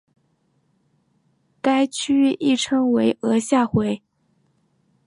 [1.61, 4.01] 该区域亦称为额下回。